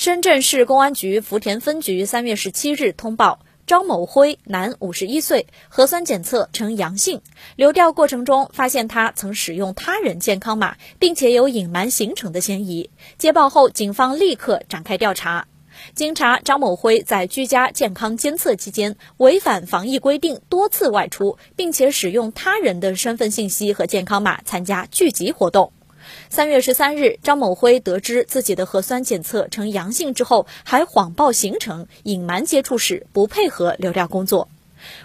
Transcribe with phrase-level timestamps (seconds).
[0.00, 7.20] 深圳市公安局福田分局三月十七日通报，张某辉，男，五十一岁，核酸检测呈阳性。
[7.54, 12.88] 流调过程中发现他曾使用他人健康码，并且有隐瞒行程的嫌疑。
[13.18, 15.46] 接报后，警方立刻展开调查。
[15.94, 25.74] 经查，张某辉在居家健康监测期间违反防疫规定，多次外出，并且使用他人的身份信息和健康码参加聚集活动。
[26.28, 34.48] 三月十三日，张某辉得知自己的核酸检测呈阳性之后，还谎报行程、隐瞒接触史，不配合流调工作。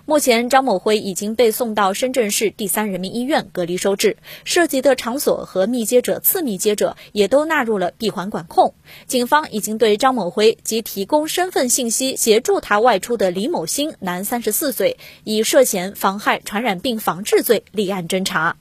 [0.06, 4.16] 目前，张某辉已经被送到深圳市第三人民医院隔离收治，
[4.46, 8.74] 涉及的场所和密接者、次密接者也都纳入了闭环管控。
[9.06, 18.56] 警方已经对张某辉及提供身份信息协助他外出的李某新（男，三十四岁），以涉嫌妨害传染病防治罪立案侦查。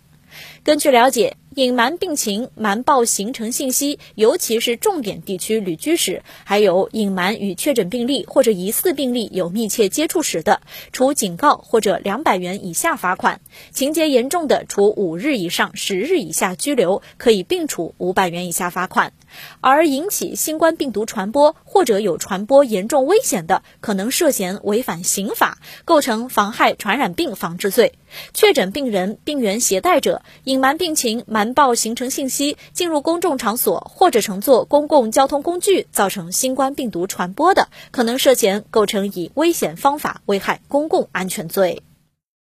[0.65, 1.37] 根据了解。
[1.55, 13.39] 隐瞒病情、瞒报行程信息，尤其是重点地区旅居史，还有隐瞒与确诊病例或者疑似病例有密切接触史的，处警告或者两百元以下罚款；
[13.73, 19.13] 情节严重的，处五日以上十日以下拘留，可以并处五百元以下罚款。
[19.61, 27.95] 而引起新冠病毒传播或者有传播严重危险的，可能涉嫌违反刑法，构成妨害传染病防治罪。
[28.33, 41.83] 确诊病人、病原携带者隐瞒病情、瞒报行程信息，进入公众场所或者乘坐公共交通工具，造成新冠病毒传播的，可能涉嫌构成以危险方法危害公共安全罪。